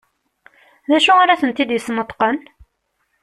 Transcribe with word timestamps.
D 0.89 0.91
acu 0.97 1.13
ara 1.17 1.39
tent-id-yesneṭqen? 1.41 2.37